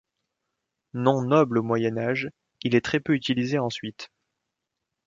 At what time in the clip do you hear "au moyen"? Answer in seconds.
1.59-1.95